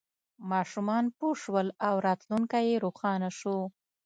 [0.51, 3.57] ماشومان پوه شول او راتلونکی یې روښانه شو.